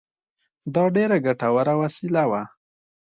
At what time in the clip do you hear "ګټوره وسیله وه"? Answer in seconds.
1.25-2.41